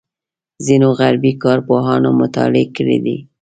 ځینو 0.65 0.89
غربي 0.99 1.31
کارپوهانو 1.43 2.09
مطالعې 2.21 2.65
کړې 2.75 2.97
دي. 3.05 3.17